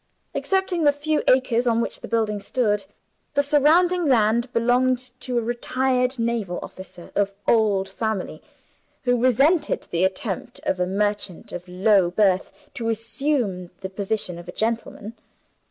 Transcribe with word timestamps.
Excepting 0.33 0.83
the 0.83 0.91
few 0.91 1.21
acres 1.27 1.67
on 1.67 1.79
which 1.79 1.99
the 2.01 2.07
building 2.07 2.39
stood, 2.39 2.85
the 3.35 3.43
surrounding 3.43 4.07
land 4.07 4.51
belonged 4.51 5.11
to 5.19 5.37
a 5.37 5.43
retired 5.43 6.17
naval 6.17 6.57
officer 6.63 7.11
of 7.13 7.31
old 7.47 7.87
family, 7.87 8.41
who 9.03 9.21
resented 9.21 9.83
the 9.91 10.03
attempt 10.03 10.59
of 10.63 10.79
a 10.79 10.87
merchant 10.87 11.51
of 11.51 11.67
low 11.67 12.09
birth 12.09 12.51
to 12.73 12.89
assume 12.89 13.69
the 13.81 13.89
position 13.91 14.39
of 14.39 14.47
a 14.49 14.53
gentleman. 14.53 15.13